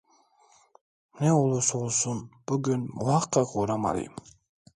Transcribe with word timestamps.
Ne 1.19 1.33
olursa 1.33 1.77
olsun, 1.77 2.31
bugün 2.49 2.89
muhakkak 2.93 3.55
uğramalıyım. 3.55 4.13